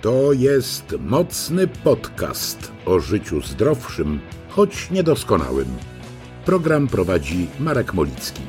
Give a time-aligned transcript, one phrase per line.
[0.00, 5.68] To jest mocny podcast o życiu zdrowszym, choć niedoskonałym.
[6.44, 8.42] Program prowadzi Marek Molicki.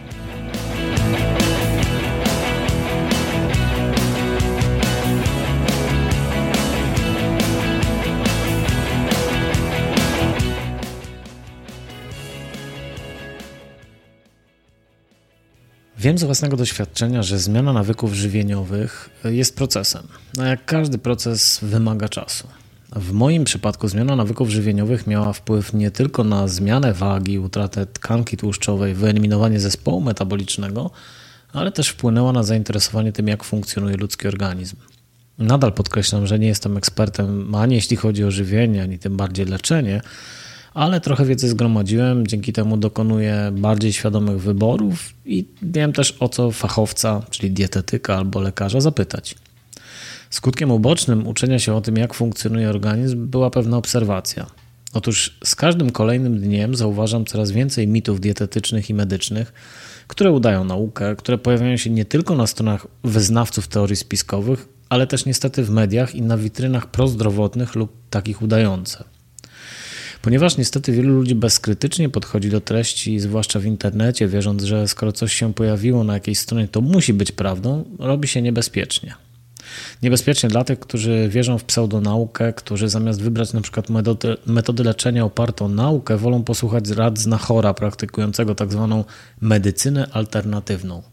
[16.01, 20.07] Wiem z własnego doświadczenia, że zmiana nawyków żywieniowych jest procesem.
[20.39, 22.47] A jak każdy proces wymaga czasu.
[22.95, 28.37] W moim przypadku zmiana nawyków żywieniowych miała wpływ nie tylko na zmianę wagi, utratę tkanki
[28.37, 30.91] tłuszczowej, wyeliminowanie zespołu metabolicznego,
[31.53, 34.75] ale też wpłynęła na zainteresowanie tym, jak funkcjonuje ludzki organizm.
[35.37, 40.01] Nadal podkreślam, że nie jestem ekspertem ani jeśli chodzi o żywienie, ani tym bardziej leczenie,
[40.73, 46.51] ale trochę wiedzy zgromadziłem, dzięki temu dokonuję bardziej świadomych wyborów i wiem też o co
[46.51, 49.35] fachowca, czyli dietetyka albo lekarza zapytać.
[50.29, 54.45] Skutkiem ubocznym uczenia się o tym, jak funkcjonuje organizm, była pewna obserwacja.
[54.93, 59.53] Otóż z każdym kolejnym dniem zauważam coraz więcej mitów dietetycznych i medycznych,
[60.07, 65.25] które udają naukę, które pojawiają się nie tylko na stronach wyznawców teorii spiskowych, ale też
[65.25, 69.03] niestety w mediach i na witrynach prozdrowotnych lub takich udające.
[70.21, 75.33] Ponieważ niestety wielu ludzi bezkrytycznie podchodzi do treści, zwłaszcza w internecie, wierząc, że skoro coś
[75.33, 79.13] się pojawiło na jakiejś stronie, to musi być prawdą, robi się niebezpiecznie.
[80.01, 85.25] Niebezpiecznie dla tych, którzy wierzą w pseudonaukę, którzy zamiast wybrać na przykład metody, metody leczenia
[85.25, 89.03] oparte o naukę, wolą posłuchać rad znachora praktykującego tak zwaną
[89.41, 91.03] medycynę alternatywną.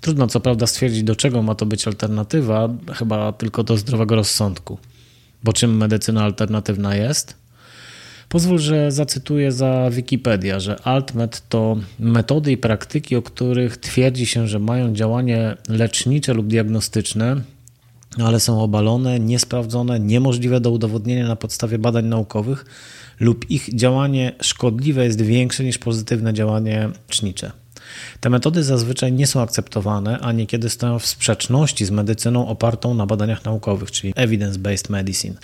[0.00, 4.78] Trudno co prawda stwierdzić, do czego ma to być alternatywa, chyba tylko do zdrowego rozsądku.
[5.44, 7.45] Bo czym medycyna alternatywna jest?
[8.28, 14.48] Pozwól, że zacytuję za Wikipedia, że AltMed to metody i praktyki, o których twierdzi się,
[14.48, 17.40] że mają działanie lecznicze lub diagnostyczne,
[18.24, 22.64] ale są obalone, niesprawdzone, niemożliwe do udowodnienia na podstawie badań naukowych
[23.20, 27.52] lub ich działanie szkodliwe jest większe niż pozytywne działanie lecznicze.
[28.20, 33.06] Te metody zazwyczaj nie są akceptowane, a niekiedy stoją w sprzeczności z medycyną opartą na
[33.06, 35.34] badaniach naukowych, czyli evidence-based medicine.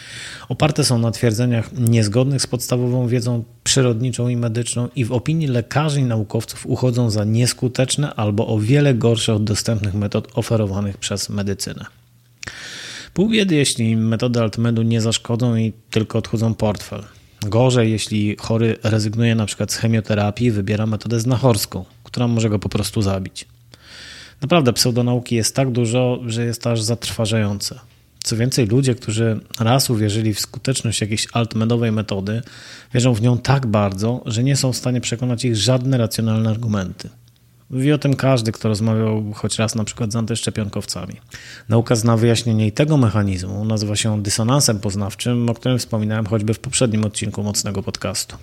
[0.49, 6.01] Oparte są na twierdzeniach niezgodnych z podstawową wiedzą przyrodniczą i medyczną i w opinii lekarzy
[6.01, 11.85] i naukowców uchodzą za nieskuteczne albo o wiele gorsze od dostępnych metod oferowanych przez medycynę.
[13.15, 17.03] Pół biedy, jeśli metody Altmedu nie zaszkodzą i tylko odchudzą portfel.
[17.47, 22.69] Gorzej, jeśli chory rezygnuje na przykład z chemioterapii, wybiera metodę znachorską, która może go po
[22.69, 23.47] prostu zabić.
[24.43, 27.79] Naprawdę pseudonauki jest tak dużo, że jest aż zatrważające.
[28.25, 32.43] Co więcej, ludzie, którzy raz uwierzyli w skuteczność jakiejś altmedowej metody,
[32.95, 37.09] wierzą w nią tak bardzo, że nie są w stanie przekonać ich żadne racjonalne argumenty.
[37.71, 41.15] Wie o tym każdy, kto rozmawiał choć raz na przykład z antyszczepionkowcami.
[41.69, 43.65] Nauka zna wyjaśnienie i tego mechanizmu.
[43.65, 48.37] Nazywa się dysonansem poznawczym, o którym wspominałem choćby w poprzednim odcinku mocnego podcastu.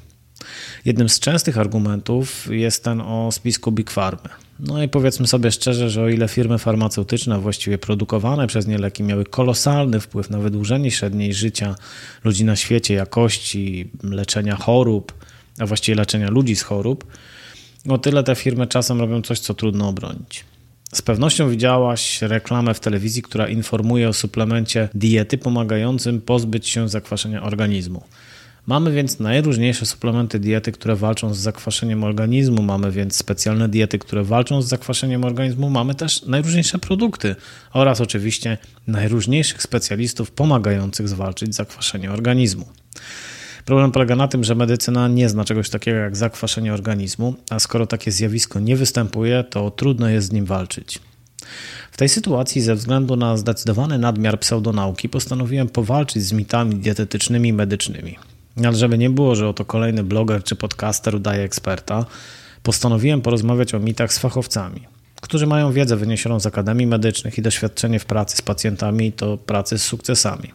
[0.85, 4.29] Jednym z częstych argumentów jest ten o spisku Big Pharma.
[4.59, 9.03] No i powiedzmy sobie szczerze, że o ile firmy farmaceutyczne, właściwie produkowane przez nie leki,
[9.03, 11.75] miały kolosalny wpływ na wydłużenie średniej życia
[12.23, 15.13] ludzi na świecie, jakości leczenia chorób,
[15.59, 17.07] a właściwie leczenia ludzi z chorób,
[17.89, 20.45] o tyle te firmy czasem robią coś, co trudno obronić.
[20.93, 27.43] Z pewnością widziałaś reklamę w telewizji, która informuje o suplemencie diety pomagającym pozbyć się zakwaszenia
[27.43, 28.03] organizmu.
[28.69, 34.23] Mamy więc najróżniejsze suplementy diety, które walczą z zakwaszeniem organizmu, mamy więc specjalne diety, które
[34.23, 37.35] walczą z zakwaszeniem organizmu, mamy też najróżniejsze produkty
[37.73, 42.65] oraz oczywiście najróżniejszych specjalistów pomagających zwalczyć zakwaszenie organizmu.
[43.65, 47.87] Problem polega na tym, że medycyna nie zna czegoś takiego jak zakwaszenie organizmu, a skoro
[47.87, 50.99] takie zjawisko nie występuje, to trudno jest z nim walczyć.
[51.91, 57.53] W tej sytuacji, ze względu na zdecydowany nadmiar pseudonauki, postanowiłem powalczyć z mitami dietetycznymi i
[57.53, 58.28] medycznymi.
[58.67, 62.05] Ale żeby nie było, że oto kolejny bloger czy podcaster udaje eksperta,
[62.63, 64.81] postanowiłem porozmawiać o mitach z fachowcami,
[65.21, 69.79] którzy mają wiedzę wyniesioną z akademii medycznych i doświadczenie w pracy z pacjentami, to pracy
[69.79, 70.51] z sukcesami.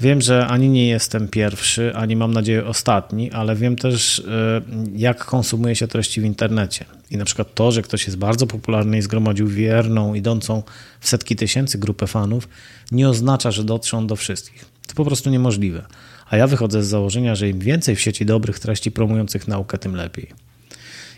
[0.00, 4.62] Wiem, że ani nie jestem pierwszy, ani mam nadzieję ostatni, ale wiem też, e,
[4.96, 6.84] jak konsumuje się treści w internecie.
[7.10, 10.62] I na przykład to, że ktoś jest bardzo popularny i zgromadził wierną, idącą
[11.00, 12.48] w setki tysięcy grupę fanów,
[12.92, 14.71] nie oznacza, że dotrzą do wszystkich.
[14.94, 15.86] Po prostu niemożliwe.
[16.30, 19.96] A ja wychodzę z założenia, że im więcej w sieci dobrych treści promujących naukę, tym
[19.96, 20.28] lepiej.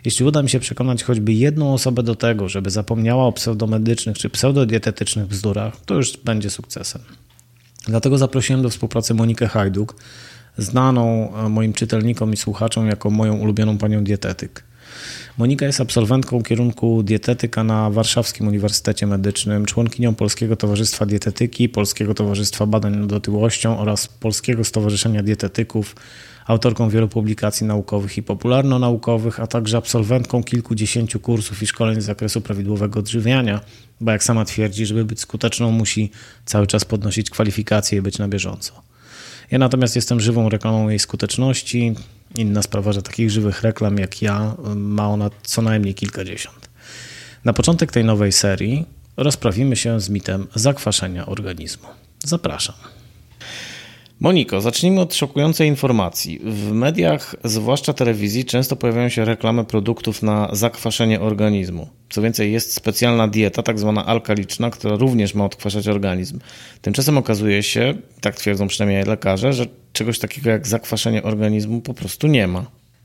[0.04, 4.30] Jeśli uda mi się przekonać choćby jedną osobę do tego, żeby zapomniała o pseudomedycznych czy
[4.30, 7.02] pseudodietetycznych bzdurach, to już będzie sukcesem.
[7.86, 9.96] Dlatego zaprosiłem do współpracy Monikę Hajduk,
[10.58, 14.64] znaną e, moim czytelnikom i słuchaczom jako moją ulubioną panią dietetyk.
[15.38, 22.66] Monika jest absolwentką kierunku dietetyka na Warszawskim Uniwersytecie Medycznym, członkinią Polskiego Towarzystwa Dietetyki, Polskiego Towarzystwa
[22.66, 25.96] Badań nad Otyłością oraz Polskiego Stowarzyszenia Dietetyków,
[26.46, 32.40] autorką wielu publikacji naukowych i popularno-naukowych, a także absolwentką kilkudziesięciu kursów i szkoleń z zakresu
[32.40, 33.60] prawidłowego odżywiania,
[34.00, 36.10] bo jak sama twierdzi, żeby być skuteczną musi
[36.44, 38.93] cały czas podnosić kwalifikacje i być na bieżąco.
[39.50, 41.94] Ja natomiast jestem żywą reklamą jej skuteczności.
[42.36, 46.68] Inna sprawa, że takich żywych reklam jak ja ma ona co najmniej kilkadziesiąt.
[47.44, 48.86] Na początek tej nowej serii
[49.16, 51.88] rozprawimy się z mitem zakwaszenia organizmu.
[52.24, 52.93] Zapraszam.
[54.20, 56.40] Moniko, zacznijmy od szokującej informacji.
[56.44, 61.88] W mediach, zwłaszcza telewizji, często pojawiają się reklamy produktów na zakwaszenie organizmu.
[62.10, 66.38] Co więcej, jest specjalna dieta, tak zwana alkaliczna, która również ma odkwaszać organizm.
[66.82, 72.26] Tymczasem okazuje się, tak twierdzą przynajmniej lekarze, że czegoś takiego jak zakwaszenie organizmu po prostu
[72.26, 72.64] nie ma.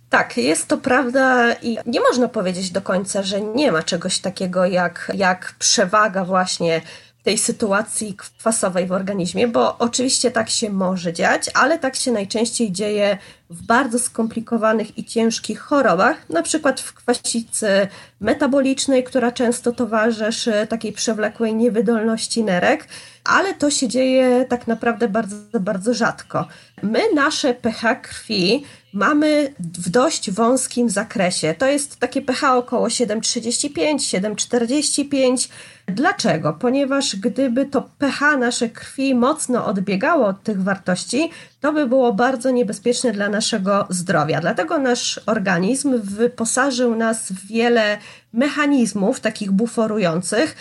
[0.09, 4.65] Tak, jest to prawda i nie można powiedzieć do końca, że nie ma czegoś takiego
[4.65, 6.81] jak, jak przewaga właśnie
[7.23, 12.71] tej sytuacji kwasowej w organizmie, bo oczywiście tak się może dziać, ale tak się najczęściej
[12.71, 13.17] dzieje
[13.49, 17.87] w bardzo skomplikowanych i ciężkich chorobach, na przykład w kwasicy
[18.19, 22.87] metabolicznej, która często towarzyszy takiej przewlekłej niewydolności nerek,
[23.23, 26.47] ale to się dzieje tak naprawdę bardzo, bardzo rzadko.
[26.83, 28.63] My nasze pH krwi
[28.93, 31.55] mamy w dość wąskim zakresie.
[31.57, 35.49] To jest takie pH około 7,35, 7,45.
[35.87, 36.53] Dlaczego?
[36.53, 41.29] Ponieważ gdyby to pH naszej krwi mocno odbiegało od tych wartości,
[41.59, 44.41] to by było bardzo niebezpieczne dla naszego zdrowia.
[44.41, 47.97] Dlatego nasz organizm wyposażył nas w wiele
[48.33, 50.55] mechanizmów takich buforujących,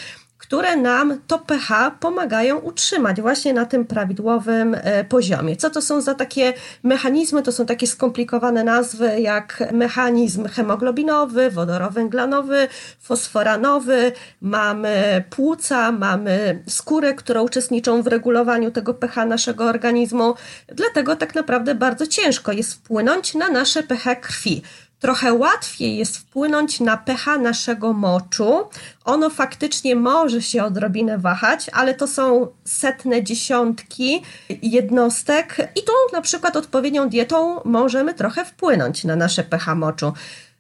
[0.49, 5.57] które nam to pH pomagają utrzymać właśnie na tym prawidłowym e, poziomie.
[5.57, 6.53] Co to są za takie
[6.83, 7.43] mechanizmy?
[7.43, 12.69] To są takie skomplikowane nazwy jak mechanizm hemoglobinowy, wodorowęglanowy,
[13.01, 20.35] fosforanowy, mamy płuca, mamy skórę, które uczestniczą w regulowaniu tego pH naszego organizmu.
[20.67, 24.63] Dlatego tak naprawdę bardzo ciężko jest wpłynąć na nasze pH krwi
[25.01, 28.69] trochę łatwiej jest wpłynąć na pH naszego moczu.
[29.05, 34.23] Ono faktycznie może się odrobinę wahać, ale to są setne dziesiątki
[34.63, 40.13] jednostek i tu na przykład odpowiednią dietą możemy trochę wpłynąć na nasze pH moczu.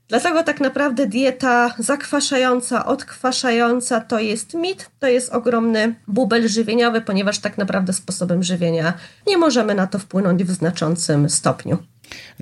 [0.08, 7.38] Dlatego tak naprawdę dieta zakwaszająca, odkwaszająca to jest mit, to jest ogromny bubel żywieniowy, ponieważ
[7.38, 8.92] tak naprawdę sposobem żywienia
[9.26, 11.78] nie możemy na to wpłynąć w znaczącym stopniu.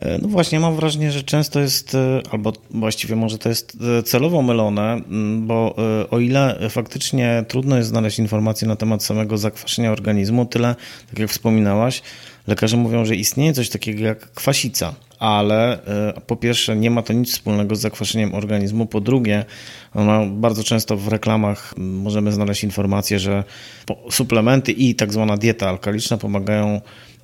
[0.03, 4.03] E, no właśnie, mam wrażenie, że często jest, e, albo właściwie może to jest e,
[4.03, 5.01] celowo mylone,
[5.39, 5.77] bo
[6.11, 10.75] o ile faktycznie trudno jest znaleźć informacje na temat samego zakwaszenia organizmu, tyle,
[11.11, 12.03] tak jak wspominałaś,
[12.47, 15.79] lekarze mówią, że istnieje coś takiego jak kwasica, ale
[16.27, 19.45] po pierwsze nie ma to nic wspólnego z zakwaszeniem organizmu, po drugie
[20.05, 23.45] no, bardzo często w reklamach możemy znaleźć informacje, że
[24.11, 26.81] suplementy i tak zwana dieta alkaliczna pomagają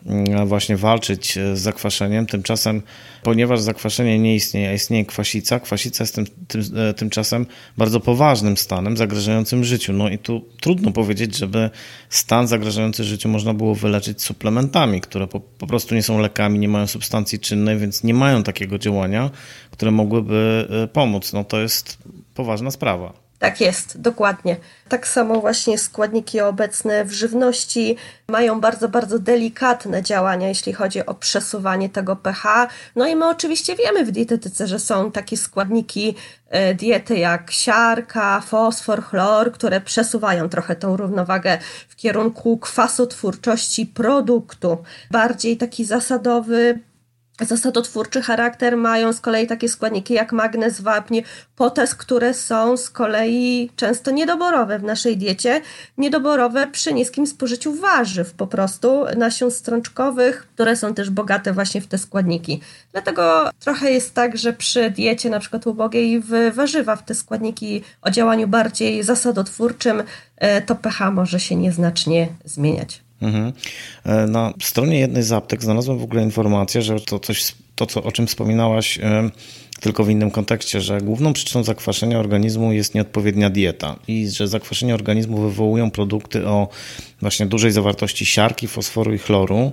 [0.06, 2.26] Mm, właśnie walczyć e, z zakwaszeniem.
[2.26, 2.82] Tymczasem,
[3.22, 7.46] ponieważ zakwaszenie nie istnieje, a istnieje kwasica, kwasica jest tym, tym, e, tymczasem
[7.78, 9.92] bardzo poważnym stanem zagrażającym życiu.
[9.92, 11.70] No i tu trudno powiedzieć, żeby
[12.08, 16.68] stan zagrażający życiu można było wyleczyć suplementami, które po, po prostu nie są lekami, nie
[16.68, 19.30] mają substancji czynnej, więc nie mają takiego działania,
[19.70, 21.32] które mogłyby e, pomóc.
[21.32, 21.98] No to jest
[22.34, 23.12] poważna sprawa.
[23.42, 24.56] Tak jest, dokładnie.
[24.88, 27.96] Tak samo właśnie składniki obecne w żywności
[28.28, 32.68] mają bardzo, bardzo delikatne działania, jeśli chodzi o przesuwanie tego pH.
[32.96, 36.14] No i my oczywiście wiemy w dietetyce, że są takie składniki
[36.48, 41.58] e, diety jak siarka, fosfor, chlor, które przesuwają trochę tą równowagę
[41.88, 44.78] w kierunku kwasotwórczości produktu.
[45.10, 46.80] Bardziej taki zasadowy
[47.44, 51.20] Zasadotwórczy charakter mają z kolei takie składniki jak magnez, wapń,
[51.56, 55.60] potas, które są z kolei często niedoborowe w naszej diecie,
[55.98, 61.86] niedoborowe przy niskim spożyciu warzyw po prostu, nasion strączkowych, które są też bogate właśnie w
[61.86, 62.60] te składniki.
[62.92, 67.82] Dlatego trochę jest tak, że przy diecie na przykład ubogiej w warzywa, w te składniki
[68.02, 70.02] o działaniu bardziej zasadotwórczym,
[70.36, 73.01] e, to pH może się nieznacznie zmieniać.
[73.22, 73.52] Mhm.
[74.04, 78.02] E, na stronie jednej z aptek znalazłem w ogóle informację, że to coś, to co,
[78.02, 79.30] o czym wspominałaś, e,
[79.80, 84.94] tylko w innym kontekście, że główną przyczyną zakwaszenia organizmu jest nieodpowiednia dieta i że zakwaszenie
[84.94, 86.68] organizmu wywołują produkty o
[87.20, 89.72] właśnie dużej zawartości siarki, fosforu i chloru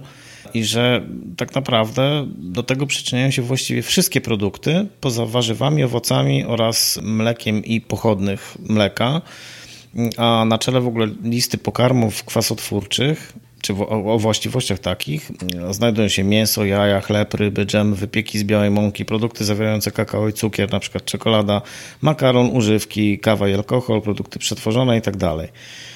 [0.54, 1.02] i że
[1.38, 7.82] tak naprawdę do tego przyczyniają się właściwie wszystkie produkty poza warzywami, owocami oraz mlekiem i
[7.82, 9.22] pochodnych mleka
[10.18, 15.32] a na czele w ogóle listy pokarmów kwasotwórczych czy o, o, właściwościach takich
[15.72, 20.34] znajdują się mięso, jaja, chleb, ryby, dżem, wypieki z białej mąki, produkty zawierające kakao i
[20.34, 21.62] cukier, na przykład czekolada,
[22.02, 25.50] makaron, używki, kawa i alkohol, produkty przetworzone i tak dalej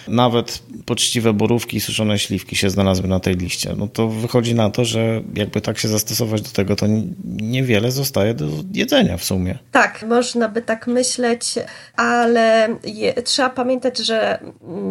[0.07, 3.73] nawet poczciwe borówki i suszone śliwki się znalazły na tej liście.
[3.77, 6.85] No to wychodzi na to, że jakby tak się zastosować do tego, to
[7.25, 9.57] niewiele zostaje do jedzenia w sumie.
[9.71, 11.45] Tak, można by tak myśleć,
[11.95, 14.39] ale je, trzeba pamiętać, że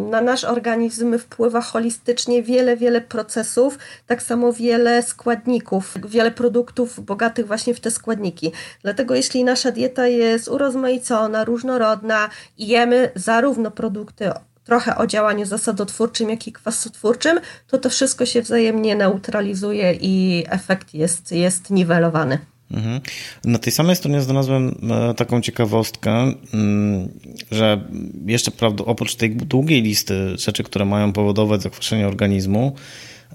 [0.09, 3.77] na nasz organizm wpływa holistycznie wiele, wiele procesów,
[4.07, 8.51] tak samo wiele składników, wiele produktów bogatych właśnie w te składniki.
[8.81, 14.31] Dlatego jeśli nasza dieta jest urozmaicona, różnorodna i jemy zarówno produkty
[14.63, 20.93] trochę o działaniu zasadotwórczym, jak i kwasotwórczym, to to wszystko się wzajemnie neutralizuje i efekt
[20.93, 22.52] jest, jest niwelowany.
[22.71, 23.01] Mhm.
[23.43, 27.09] Na tej samej stronie znalazłem e, taką ciekawostkę, mm,
[27.51, 27.81] że
[28.25, 32.75] jeszcze prawda, oprócz tej długiej listy rzeczy, które mają powodować zakwaszenie organizmu,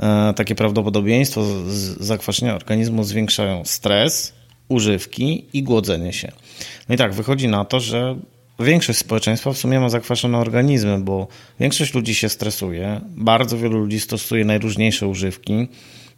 [0.00, 1.44] e, takie prawdopodobieństwo
[2.00, 4.32] zakwaszenia organizmu zwiększają stres,
[4.68, 6.32] używki i głodzenie się.
[6.88, 8.16] No i tak, wychodzi na to, że
[8.61, 11.28] większość społeczeństwa w sumie ma zakwaszone organizmy, bo
[11.61, 15.68] większość ludzi się stresuje, bardzo wielu ludzi stosuje najróżniejsze używki.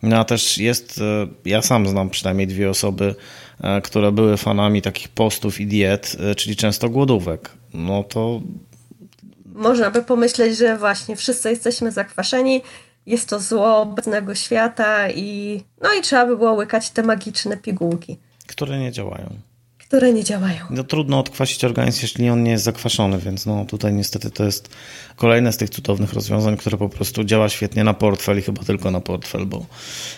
[0.02, 3.14] No a też jest, e, ja sam znam przynajmniej dwie osoby,
[3.60, 7.50] e, które były fanami takich postów i diet, e, czyli często głodówek.
[7.74, 8.40] No to.
[9.54, 12.62] Można by pomyśleć, że właśnie wszyscy jesteśmy zakwaszeni,
[13.06, 18.18] jest to zło obecnego świata i no i trzeba by było łykać te magiczne pigułki.
[18.46, 19.49] Które nie działają
[19.90, 20.64] które nie działają.
[20.70, 24.68] No, trudno odkwasić organizm, jeśli on nie jest zakwaszony, więc no, tutaj niestety to jest
[25.16, 28.90] kolejne z tych cudownych rozwiązań, które po prostu działa świetnie na portfel i chyba tylko
[28.90, 29.66] na portfel, bo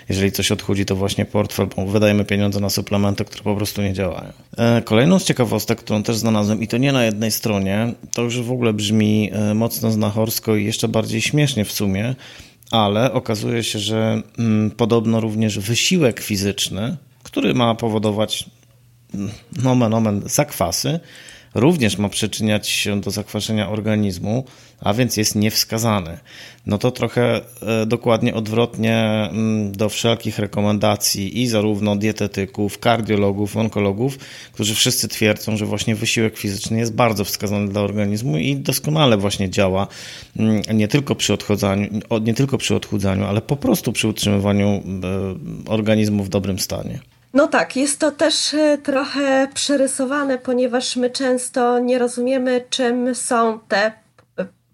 [0.08, 3.92] jeżeli coś odchudzi, to właśnie portfel, bo wydajemy pieniądze na suplementy, które po prostu nie
[3.92, 4.32] działają.
[4.58, 8.40] E, kolejną z ciekawostek, którą też znalazłem i to nie na jednej stronie, to już
[8.40, 12.14] w ogóle brzmi e, mocno znachorsko i jeszcze bardziej śmiesznie w sumie,
[12.70, 18.46] ale okazuje się, że mm, podobno również wysiłek fizyczny, który ma powodować
[19.62, 21.00] nomen omen zakwasy,
[21.54, 24.44] również ma przyczyniać się do zakwaszenia organizmu,
[24.80, 26.18] a więc jest niewskazany.
[26.66, 28.96] No to trochę e, dokładnie odwrotnie
[29.30, 34.18] mm, do wszelkich rekomendacji i zarówno dietetyków, kardiologów, onkologów,
[34.52, 39.50] którzy wszyscy twierdzą, że właśnie wysiłek fizyczny jest bardzo wskazany dla organizmu i doskonale właśnie
[39.50, 39.86] działa
[40.36, 41.88] mm, nie tylko przy odchudzaniu,
[42.22, 44.82] nie tylko przy odchudzaniu, ale po prostu przy utrzymywaniu e,
[45.70, 47.11] organizmu w dobrym stanie.
[47.34, 53.58] No tak, jest to też e, trochę przerysowane, ponieważ my często nie rozumiemy, czym są
[53.68, 53.92] te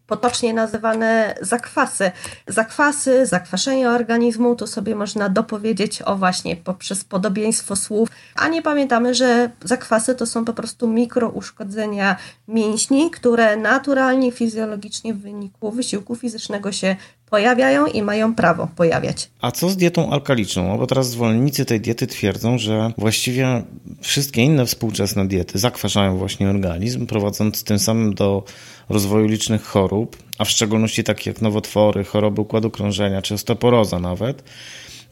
[0.09, 2.11] potocznie nazywane zakwasy.
[2.47, 9.15] Zakwasy, zakwaszenie organizmu, to sobie można dopowiedzieć o właśnie poprzez podobieństwo słów, a nie pamiętamy,
[9.15, 12.17] że zakwasy to są po prostu mikrouszkodzenia
[12.49, 16.97] mięśni, które naturalnie, fizjologicznie w wyniku wysiłku fizycznego się
[17.31, 19.31] pojawiają i mają prawo pojawiać.
[19.41, 20.79] A co z dietą alkaliczną?
[20.79, 23.63] Bo teraz zwolennicy tej diety twierdzą, że właściwie
[24.01, 28.45] wszystkie inne współczesne diety zakwaszają właśnie organizm, prowadząc tym samym do
[28.89, 34.43] rozwoju licznych chorób, a w szczególności takich jak nowotwory, choroby układu krążenia czy osteoporoza nawet.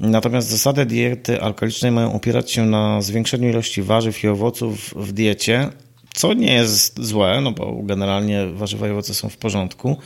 [0.00, 5.70] Natomiast zasady diety alkalicznej mają opierać się na zwiększeniu ilości warzyw i owoców w diecie,
[6.16, 9.96] co nie jest złe, no bo generalnie warzywa i owoce są w porządku,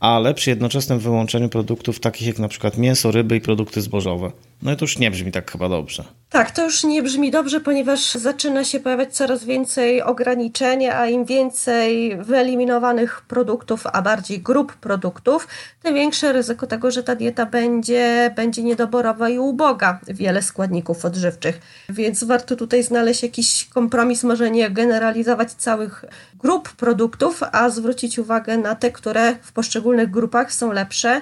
[0.00, 4.30] ale przy jednoczesnym wyłączeniu produktów takich jak na przykład mięso, ryby i produkty zbożowe.
[4.62, 6.04] No i to już nie brzmi tak chyba dobrze.
[6.30, 11.24] Tak, to już nie brzmi dobrze, ponieważ zaczyna się pojawiać coraz więcej ograniczeń, a im
[11.24, 15.48] więcej wyeliminowanych produktów, a bardziej grup produktów,
[15.82, 21.60] tym większe ryzyko tego, że ta dieta będzie, będzie niedoborowa i uboga wiele składników odżywczych.
[21.88, 28.58] Więc warto tutaj znaleźć jakiś kompromis, może nie generalizować całych grup produktów, a zwrócić uwagę
[28.58, 31.20] na te, które w poszczególnych grupach są lepsze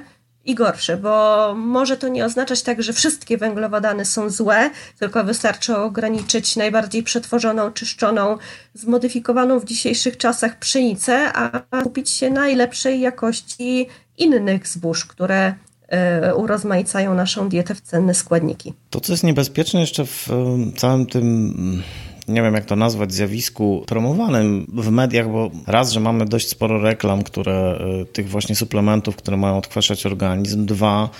[0.49, 5.76] i gorsze, bo może to nie oznaczać tak, że wszystkie węglowodany są złe, tylko wystarczy
[5.76, 8.38] ograniczyć najbardziej przetworzoną, czyszczoną,
[8.75, 13.87] zmodyfikowaną w dzisiejszych czasach pszenicę, a kupić się najlepszej jakości
[14.19, 15.55] innych zbóż, które
[15.88, 18.75] e, urozmaicają naszą dietę w cenne składniki.
[18.90, 20.28] To, co jest niebezpieczne jeszcze w
[20.76, 21.83] całym tym
[22.29, 26.81] nie wiem jak to nazwać, zjawisku promowanym w mediach, bo raz, że mamy dość sporo
[26.81, 31.11] reklam, które y, tych właśnie suplementów, które mają odkwaszać organizm, dwa,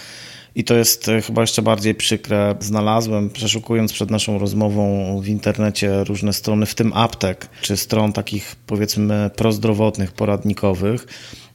[0.59, 2.55] i to jest y, chyba jeszcze bardziej przykre.
[2.61, 8.57] Znalazłem, przeszukując przed naszą rozmową w internecie różne strony, w tym aptek, czy stron takich
[8.67, 11.07] powiedzmy prozdrowotnych, poradnikowych,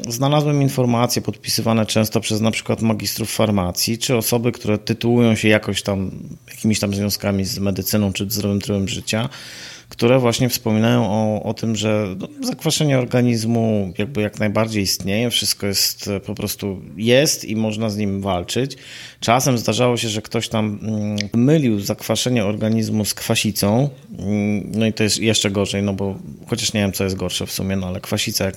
[0.08, 5.82] Znalazłem informacje podpisywane często przez na przykład magistrów farmacji, czy osoby, które tytułują się jakoś
[5.82, 6.12] tam,
[6.50, 9.30] jakimiś tam związkami z medycyną czy zdrowym trybem życia,
[9.94, 15.68] które właśnie wspominają o, o tym, że no, zakwaszenie organizmu jakby jak najbardziej istnieje, wszystko
[15.68, 18.78] jest po prostu jest i można z nim walczyć.
[19.20, 24.94] Czasem zdarzało się, że ktoś tam mm, mylił zakwaszenie organizmu z kwasicą, mm, no i
[24.94, 26.16] to jest jeszcze gorzej, no bo
[26.48, 28.56] chociaż nie wiem, co jest gorsze w sumie, no ale kwasica, jak,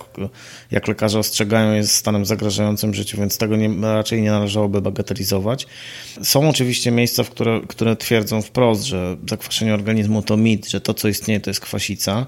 [0.71, 5.66] jak lekarze ostrzegają, jest stanem zagrażającym życiu, więc tego nie, raczej nie należałoby bagatelizować.
[6.23, 10.95] Są oczywiście miejsca, w które, które twierdzą wprost, że zakwaszenie organizmu to mit, że to,
[10.95, 12.26] co istnieje, to jest kwasica.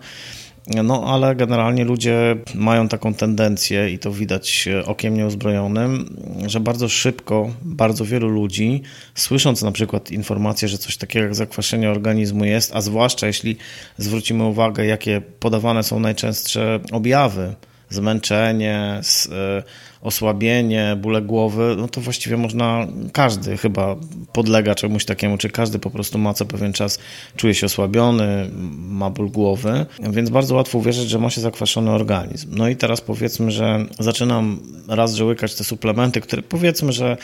[0.84, 7.50] No, ale generalnie ludzie mają taką tendencję, i to widać okiem nieuzbrojonym, że bardzo szybko,
[7.62, 8.82] bardzo wielu ludzi,
[9.14, 13.56] słysząc na przykład informację, że coś takiego jak zakwaszenie organizmu jest, a zwłaszcza jeśli
[13.98, 17.54] zwrócimy uwagę, jakie podawane są najczęstsze objawy,
[17.90, 19.00] zmęczenie,
[19.32, 19.62] e,
[20.02, 23.96] osłabienie, bóle głowy, no to właściwie można, każdy chyba
[24.32, 26.98] podlega czemuś takiemu, czy każdy po prostu ma co pewien czas,
[27.36, 28.50] czuje się osłabiony,
[28.88, 32.48] ma ból głowy, więc bardzo łatwo uwierzyć, że ma się zakwaszony organizm.
[32.52, 37.16] No i teraz powiedzmy, że zaczynam raz, że łykać te suplementy, które powiedzmy, że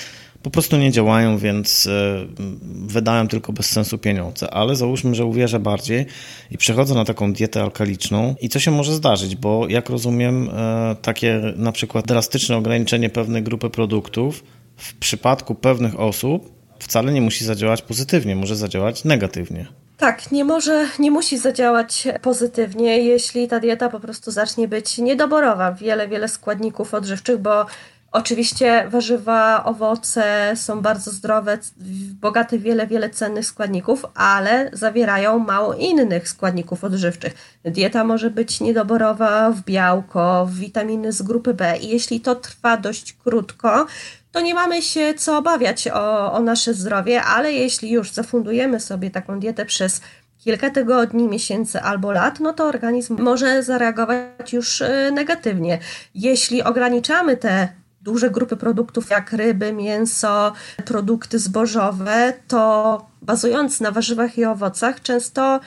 [0.45, 2.27] po prostu nie działają, więc e,
[2.87, 4.51] wydają tylko bez sensu pieniądze.
[4.51, 6.07] Ale załóżmy, że uwierzę bardziej
[6.51, 10.97] i przechodzę na taką dietę alkaliczną i co się może zdarzyć, bo jak rozumiem, e,
[11.03, 14.45] takie na przykład drastyczne ograniczenie pewnej grupy produktów
[14.77, 19.67] w przypadku pewnych osób wcale nie musi zadziałać pozytywnie, może zadziałać negatywnie.
[19.97, 25.73] Tak, nie może, nie musi zadziałać pozytywnie, jeśli ta dieta po prostu zacznie być niedoborowa.
[25.73, 27.67] Wiele, wiele składników odżywczych, bo
[28.15, 31.59] Oczywiście warzywa, owoce są bardzo zdrowe,
[32.21, 37.35] bogate w wiele, wiele cennych składników, ale zawierają mało innych składników odżywczych.
[37.65, 42.77] Dieta może być niedoborowa w białko, w witaminy z grupy B i jeśli to trwa
[42.77, 43.87] dość krótko,
[44.33, 49.11] to nie mamy się co obawiać o, o nasze zdrowie, ale jeśli już zafundujemy sobie
[49.11, 50.01] taką dietę przez
[50.39, 55.79] kilka tygodni, miesięcy albo lat, no to organizm może zareagować już y, negatywnie.
[56.15, 60.53] Jeśli ograniczamy te duże grupy produktów jak ryby, mięso,
[60.85, 65.61] produkty zbożowe, to bazując na warzywach i owocach, często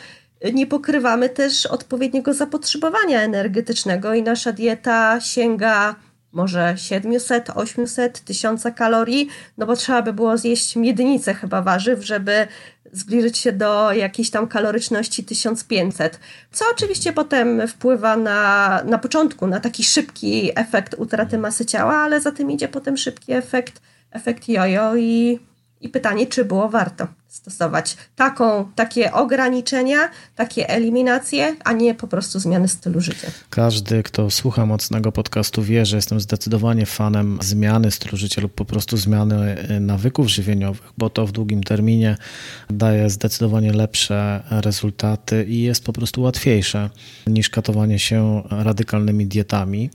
[0.54, 5.96] nie pokrywamy też odpowiedniego zapotrzebowania energetycznego i nasza dieta sięga
[6.38, 12.48] może 700, 800, 1000 kalorii, no bo trzeba by było zjeść miednicę chyba warzyw, żeby
[12.92, 16.20] zbliżyć się do jakiejś tam kaloryczności 1500,
[16.52, 22.22] co oczywiście potem wpływa na, na początku na taki szybki efekt utraty masy ciała, ale
[22.22, 25.40] za tym idzie potem szybki efekt, efekt jojo i
[25.82, 32.40] i pytanie, czy było warto stosować taką, takie ograniczenia, takie eliminacje, a nie po prostu
[32.40, 33.28] zmiany stylu życia.
[33.50, 38.66] Każdy, kto słucha mocnego podcastu, wie, że jestem zdecydowanie fanem zmiany stylu życia lub po
[38.66, 42.18] prostu zmiany y, nawyków żywieniowych, bo to w długim terminie
[42.70, 46.90] daje zdecydowanie lepsze rezultaty i jest po prostu łatwiejsze
[47.28, 49.90] niż katowanie się radykalnymi dietami.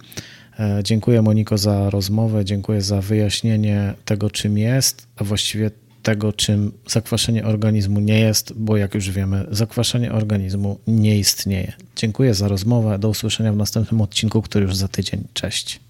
[0.59, 5.71] E, dziękuję Moniko za rozmowę, dziękuję za wyjaśnienie tego, czym jest, a właściwie
[6.03, 11.73] tego, czym zakwaszenie organizmu nie jest, bo jak już wiemy, zakwaszenie organizmu nie istnieje.
[11.97, 12.99] Dziękuję za rozmowę.
[12.99, 15.25] Do usłyszenia w następnym odcinku, który już za tydzień.
[15.35, 15.81] Cześć.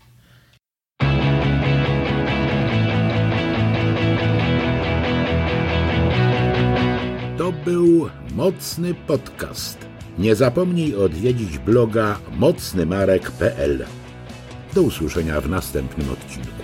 [7.39, 9.79] To był mocny podcast.
[10.19, 13.85] Nie zapomnij odwiedzić bloga mocnymarek.pl.
[14.75, 16.62] Do usłyszenia w następnym odcinku.